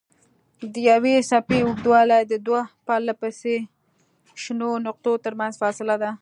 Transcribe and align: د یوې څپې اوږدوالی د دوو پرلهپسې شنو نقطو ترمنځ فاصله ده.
د 0.73 0.75
یوې 0.91 1.15
څپې 1.29 1.59
اوږدوالی 1.65 2.19
د 2.31 2.33
دوو 2.45 2.59
پرلهپسې 2.87 3.55
شنو 4.41 4.69
نقطو 4.85 5.11
ترمنځ 5.25 5.53
فاصله 5.61 5.95
ده. 6.03 6.11